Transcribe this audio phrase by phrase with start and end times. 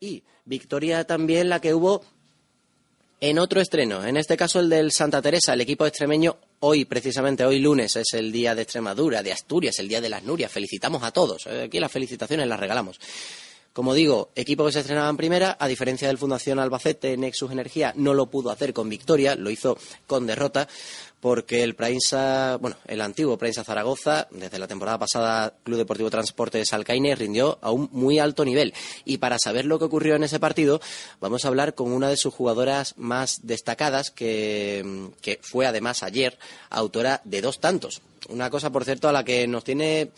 [0.00, 2.02] y victoria también la que hubo
[3.20, 7.44] en otro estreno, en este caso el del Santa Teresa, el equipo extremeño, hoy, precisamente
[7.44, 10.52] hoy lunes, es el día de Extremadura, de Asturias, el día de las Nurias.
[10.52, 11.46] Felicitamos a todos.
[11.46, 13.00] Eh, aquí las felicitaciones las regalamos.
[13.78, 17.92] Como digo, equipo que se estrenaba en primera, a diferencia del Fundación Albacete, Nexus Energía
[17.94, 20.66] no lo pudo hacer con victoria, lo hizo con derrota,
[21.20, 26.58] porque el Prainsa, bueno, el antiguo Prainsa Zaragoza, desde la temporada pasada, Club Deportivo Transporte
[26.58, 28.74] de Salcaine, rindió a un muy alto nivel.
[29.04, 30.80] Y para saber lo que ocurrió en ese partido,
[31.20, 36.36] vamos a hablar con una de sus jugadoras más destacadas, que, que fue además ayer
[36.68, 38.02] autora de dos tantos.
[38.28, 40.10] Una cosa, por cierto, a la que nos tiene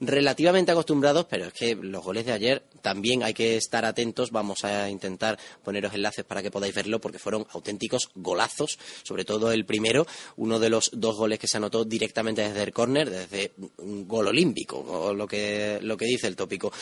[0.00, 4.30] relativamente acostumbrados, pero es que los goles de ayer también hay que estar atentos.
[4.30, 9.52] Vamos a intentar poneros enlaces para que podáis verlo, porque fueron auténticos golazos, sobre todo
[9.52, 13.52] el primero, uno de los dos goles que se anotó directamente desde el córner, desde
[13.78, 16.72] un gol olímpico, o lo que, lo que dice el tópico.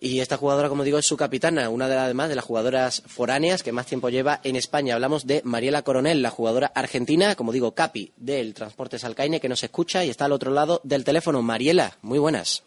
[0.00, 3.02] Y esta jugadora, como digo, es su capitana, una de las además de las jugadoras
[3.06, 4.94] foráneas que más tiempo lleva en España.
[4.94, 9.64] Hablamos de Mariela Coronel, la jugadora argentina, como digo, capi del Transporte Salcaine, que nos
[9.64, 11.42] escucha y está al otro lado del teléfono.
[11.42, 12.62] Mariela, muy buenas.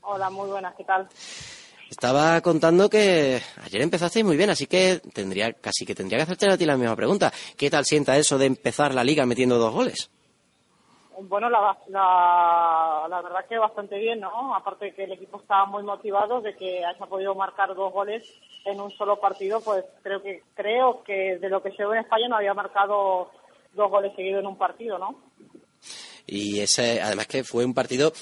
[0.00, 1.08] Hola, muy buenas, ¿qué tal?
[1.90, 6.50] Estaba contando que ayer empezasteis muy bien, así que tendría casi que tendría que hacerte
[6.50, 7.32] a ti la misma pregunta.
[7.56, 10.10] ¿Qué tal sienta eso de empezar la liga metiendo dos goles?
[11.18, 14.54] Bueno, la, la, la, verdad que bastante bien, ¿no?
[14.54, 18.22] Aparte que el equipo estaba muy motivado de que haya podido marcar dos goles
[18.64, 22.28] en un solo partido, pues creo que creo que de lo que llegó en España
[22.28, 23.30] no había marcado
[23.72, 25.18] dos goles seguidos en un partido, ¿no?
[26.26, 28.12] Y ese, además que fue un partido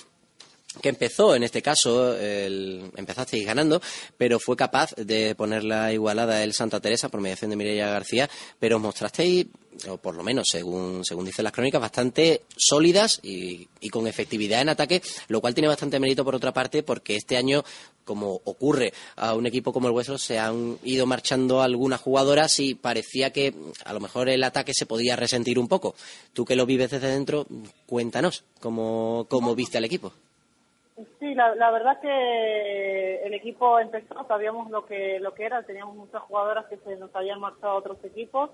[0.83, 3.81] que empezó, en este caso, el, empezasteis ganando,
[4.19, 8.29] pero fue capaz de poner la igualada el Santa Teresa por mediación de Mireia García,
[8.59, 9.47] pero mostrasteis,
[9.89, 14.61] o por lo menos según, según dicen las crónicas, bastante sólidas y, y, con efectividad
[14.61, 17.63] en ataque, lo cual tiene bastante mérito por otra parte, porque este año,
[18.05, 22.75] como ocurre a un equipo como el Hueso, se han ido marchando algunas jugadoras y
[22.75, 25.95] parecía que a lo mejor el ataque se podía resentir un poco.
[26.33, 27.47] Tú que lo vives desde dentro,
[27.87, 30.13] cuéntanos cómo, cómo viste al equipo.
[31.19, 36.23] Sí, la, verdad que el equipo empezó, sabíamos lo que lo que era, teníamos muchas
[36.23, 38.51] jugadoras que se nos habían marchado a otros equipos,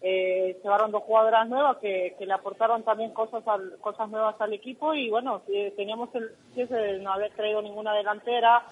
[0.00, 4.52] eh, llevaron dos jugadoras nuevas que, que le aportaron también cosas al, cosas nuevas al
[4.52, 5.42] equipo y bueno,
[5.76, 8.62] teníamos el de no haber traído ninguna delantera,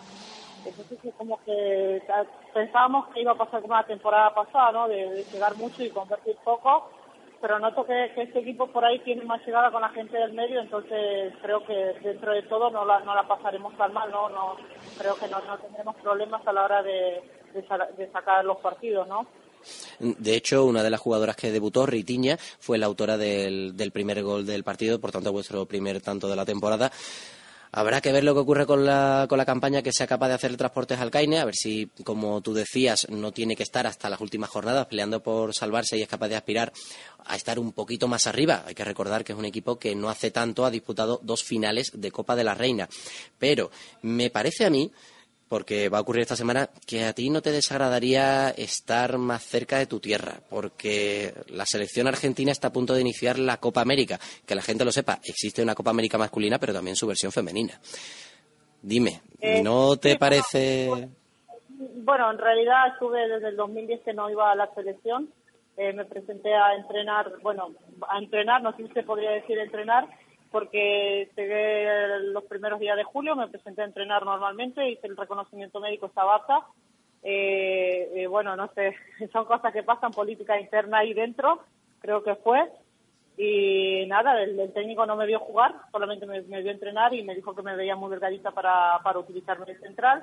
[0.64, 2.00] entonces como que
[2.54, 4.88] pensábamos que iba a pasar como la temporada pasada, ¿no?
[4.88, 6.90] De, llegar mucho y convertir poco
[7.38, 10.32] pero noto que, que, este equipo por ahí tiene más llegada con la gente del
[10.32, 14.30] medio, entonces creo que dentro de todo no la, no la pasaremos tan mal, no,
[14.30, 14.56] no
[14.96, 17.22] creo que no, no tendremos problemas a la hora de,
[17.52, 17.62] de,
[17.98, 19.26] de sacar los partidos, ¿no?
[19.98, 24.22] De hecho, una de las jugadoras que debutó, Ritiña, fue la autora del, del primer
[24.22, 26.90] gol del partido, por tanto, vuestro primer tanto de la temporada.
[27.72, 30.34] Habrá que ver lo que ocurre con la, con la campaña que sea capaz de
[30.34, 34.08] hacer el transporte Alcaine, a ver si, como tú decías, no tiene que estar hasta
[34.08, 36.72] las últimas jornadas peleando por salvarse y es capaz de aspirar
[37.26, 38.64] a estar un poquito más arriba.
[38.66, 41.90] Hay que recordar que es un equipo que no hace tanto ha disputado dos finales
[41.94, 42.88] de Copa de la Reina.
[43.38, 44.90] Pero me parece a mí
[45.48, 49.78] porque va a ocurrir esta semana, que a ti no te desagradaría estar más cerca
[49.78, 54.18] de tu tierra, porque la selección argentina está a punto de iniciar la Copa América.
[54.44, 57.80] Que la gente lo sepa, existe una Copa América masculina, pero también su versión femenina.
[58.82, 61.08] Dime, Eh, ¿no te parece...?
[61.78, 65.28] Bueno, en realidad estuve desde el 2010 que no iba a la selección.
[65.76, 67.74] Eh, me presenté a entrenar, bueno,
[68.08, 70.08] a entrenar, no sé si se podría decir entrenar,
[70.50, 75.80] porque llegué los primeros días de julio, me presenté a entrenar normalmente, hice el reconocimiento
[75.80, 76.66] médico esta baja.
[77.22, 78.94] Eh, eh, bueno, no sé,
[79.32, 81.60] son cosas que pasan, política interna ahí dentro,
[82.00, 82.70] creo que fue.
[83.38, 87.22] Y nada, el, el técnico no me vio jugar, solamente me, me, vio entrenar y
[87.22, 90.22] me dijo que me veía muy delgadita para, para utilizarme de central.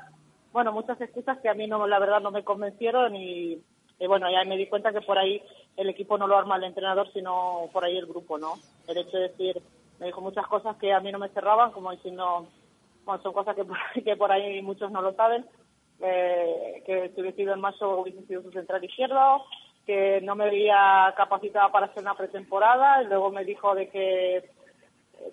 [0.51, 3.61] Bueno, muchas excusas que a mí no, la verdad no me convencieron y,
[3.99, 5.41] y bueno, ya me di cuenta que por ahí
[5.77, 8.53] el equipo no lo arma el entrenador, sino por ahí el grupo, ¿no?
[8.87, 9.61] El hecho de decir,
[9.99, 12.47] me dijo muchas cosas que a mí no me cerraban, como diciendo,
[13.05, 15.45] bueno, son cosas que por, que por ahí muchos no lo saben,
[16.01, 19.45] eh, que si hubiese sido en marzo hubiese sido su central izquierdo,
[19.85, 24.49] que no me veía capacitada para hacer una pretemporada, luego me dijo de que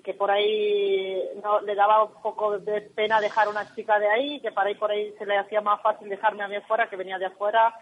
[0.05, 4.41] que por ahí no, le daba un poco de pena dejar una chica de ahí,
[4.41, 6.97] que para ahí por ahí se le hacía más fácil dejarme a mí afuera, que
[6.97, 7.75] venía de afuera,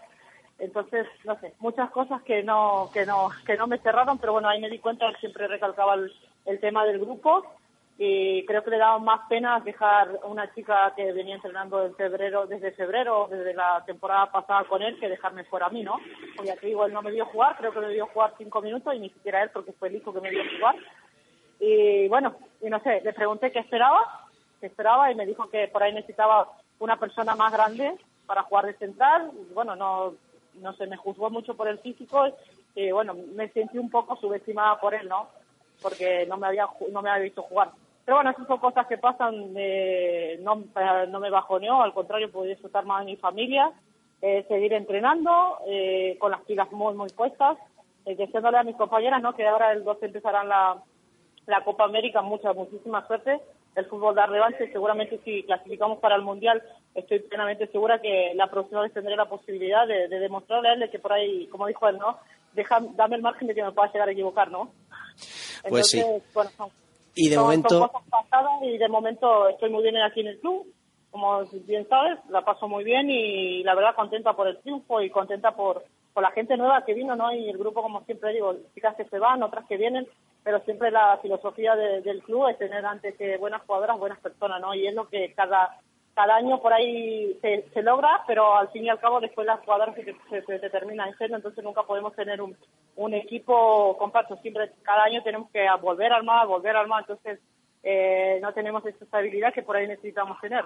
[0.57, 4.49] entonces, no sé, muchas cosas que no, que no, que no me cerraron, pero bueno,
[4.49, 6.11] ahí me di cuenta siempre recalcaba el,
[6.45, 7.43] el tema del grupo
[8.01, 11.93] y creo que le daba más pena dejar a una chica que venía entrenando en
[11.95, 15.99] febrero, desde febrero, desde la temporada pasada con él, que dejarme fuera a mí, ¿no?
[16.37, 18.99] Porque aquí igual no me dio jugar, creo que me dio jugar cinco minutos y
[18.99, 20.77] ni siquiera él porque fue el hijo que me dio jugar.
[21.59, 24.29] Y bueno, y no sé, le pregunté qué esperaba,
[24.61, 26.47] qué esperaba y me dijo que por ahí necesitaba
[26.79, 29.29] una persona más grande para jugar de central.
[29.53, 30.13] Bueno, no,
[30.53, 32.29] no se me juzgó mucho por el físico
[32.75, 35.27] y bueno, me sentí un poco subestimada por él, ¿no?
[35.81, 37.71] Porque no me había, no me había visto jugar.
[38.05, 40.63] Pero bueno, esas son cosas que pasan, eh, no,
[41.09, 43.71] no me bajoneó, al contrario, pude disfrutar más de mi familia,
[44.21, 47.57] eh, seguir entrenando eh, con las pilas muy, muy puestas,
[48.05, 49.33] eh, deseándole a mis compañeras, ¿no?
[49.35, 50.81] Que ahora el 12 empezarán la,
[51.45, 53.39] la Copa América, mucha, muchísima suerte.
[53.75, 56.61] El fútbol da revanche, seguramente si clasificamos para el Mundial,
[56.95, 60.89] estoy plenamente segura que la próxima vez tendré la posibilidad de, de demostrarle a él
[60.89, 62.17] que por ahí, como dijo él, ¿no?
[62.53, 64.71] Deja, dame el margen de que me pueda llegar a equivocar, ¿no?
[65.67, 66.03] Pues sí.
[66.33, 66.69] Bueno, son,
[67.15, 70.27] y de son- momento, son cosas pasadas y de momento estoy muy bien aquí en
[70.27, 70.67] el club.
[71.11, 75.09] Como bien sabes, la paso muy bien y la verdad contenta por el triunfo y
[75.09, 75.83] contenta por,
[76.13, 77.33] por la gente nueva que vino, ¿no?
[77.33, 80.07] Y el grupo, como siempre digo, chicas que se van, otras que vienen,
[80.43, 84.61] pero siempre la filosofía de- del club es tener antes que buenas jugadoras, buenas personas,
[84.61, 84.75] ¿no?
[84.75, 85.79] Y es lo que cada
[86.19, 89.61] cada año por ahí se, se logra, pero al fin y al cabo después las
[89.61, 92.57] jugadoras se, se, se determinan en serio, entonces nunca podemos tener un,
[92.97, 94.35] un equipo compacto.
[94.41, 97.39] Siempre, cada año tenemos que volver a armar, volver a armar, entonces
[97.83, 100.65] eh, no tenemos esa estabilidad que por ahí necesitamos tener.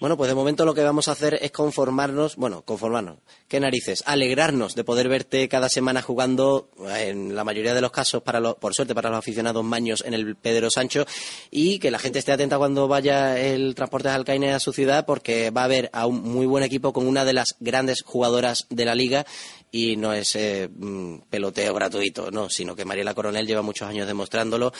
[0.00, 3.18] Bueno, pues de momento lo que vamos a hacer es conformarnos, bueno, conformarnos,
[3.48, 8.22] qué narices, alegrarnos de poder verte cada semana jugando, en la mayoría de los casos,
[8.22, 11.06] para los, por suerte para los aficionados maños, en el Pedro Sancho,
[11.50, 15.06] y que la gente esté atenta cuando vaya el transporte de Alcaine a su ciudad,
[15.06, 18.66] porque va a haber a un muy buen equipo con una de las grandes jugadoras
[18.70, 19.24] de la liga,
[19.70, 24.06] y no es eh, mm, peloteo gratuito, no, sino que Mariela Coronel lleva muchos años
[24.06, 24.72] demostrándolo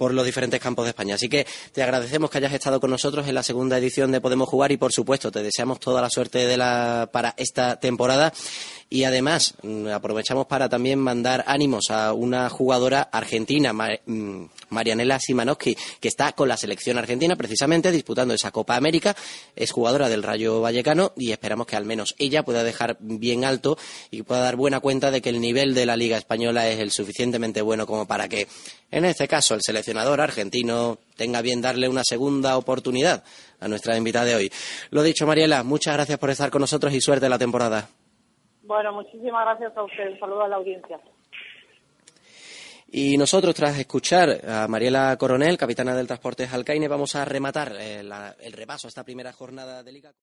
[0.00, 1.16] por los diferentes campos de España.
[1.16, 4.48] Así que te agradecemos que hayas estado con nosotros en la segunda edición de Podemos
[4.48, 8.32] Jugar y, por supuesto, te deseamos toda la suerte de la, para esta temporada.
[8.92, 15.76] Y además, mm, aprovechamos para también mandar ánimos a una jugadora argentina, mm, Marianela Simanowski,
[16.00, 19.14] que está con la selección argentina precisamente disputando esa Copa América.
[19.54, 23.78] Es jugadora del Rayo Vallecano y esperamos que al menos ella pueda dejar bien alto
[24.10, 26.90] y pueda dar buena cuenta de que el nivel de la Liga Española es el
[26.90, 28.48] suficientemente bueno como para que,
[28.90, 33.22] en este caso, el seleccionador argentino tenga bien darle una segunda oportunidad
[33.60, 34.52] a nuestra invitada de hoy.
[34.90, 37.88] Lo dicho, Mariela, muchas gracias por estar con nosotros y suerte en la temporada.
[38.70, 40.12] Bueno, muchísimas gracias a usted.
[40.12, 41.00] Un saludo a la audiencia.
[42.92, 48.04] Y nosotros, tras escuchar a Mariela Coronel, capitana del Transporte Alcaine, vamos a rematar eh,
[48.04, 50.12] la- el repaso a esta primera jornada de Liga.